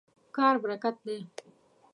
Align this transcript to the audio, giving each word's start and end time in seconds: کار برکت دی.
کار 0.35 0.55
برکت 0.63 0.95
دی. 1.05 1.17